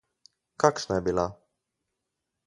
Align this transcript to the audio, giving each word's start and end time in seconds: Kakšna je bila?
Kakšna 0.63 0.95
je 0.97 1.03
bila? 1.07 1.25